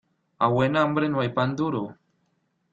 [0.45, 1.95] A buen hambre no hay pan duro.